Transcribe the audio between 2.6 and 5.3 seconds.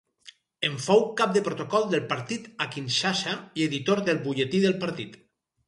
a Kinshasa i editor del butlletí del partit.